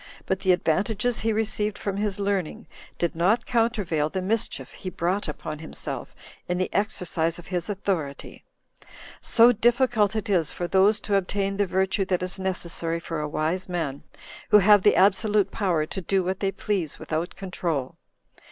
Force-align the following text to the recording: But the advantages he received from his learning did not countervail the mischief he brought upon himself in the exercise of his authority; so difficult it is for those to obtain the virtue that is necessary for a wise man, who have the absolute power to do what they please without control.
But 0.25 0.39
the 0.39 0.51
advantages 0.51 1.19
he 1.19 1.31
received 1.31 1.77
from 1.77 1.97
his 1.97 2.19
learning 2.19 2.65
did 2.97 3.15
not 3.15 3.45
countervail 3.45 4.09
the 4.09 4.19
mischief 4.23 4.71
he 4.71 4.89
brought 4.89 5.27
upon 5.27 5.59
himself 5.59 6.15
in 6.47 6.57
the 6.57 6.73
exercise 6.73 7.37
of 7.37 7.45
his 7.45 7.69
authority; 7.69 8.43
so 9.21 9.51
difficult 9.51 10.15
it 10.15 10.27
is 10.27 10.51
for 10.51 10.67
those 10.67 10.99
to 11.01 11.13
obtain 11.17 11.57
the 11.57 11.67
virtue 11.67 12.05
that 12.05 12.23
is 12.23 12.39
necessary 12.39 12.99
for 12.99 13.19
a 13.21 13.29
wise 13.29 13.69
man, 13.69 14.01
who 14.49 14.57
have 14.57 14.81
the 14.81 14.95
absolute 14.95 15.51
power 15.51 15.85
to 15.85 16.01
do 16.01 16.23
what 16.23 16.39
they 16.39 16.51
please 16.51 16.97
without 16.97 17.35
control. 17.35 17.95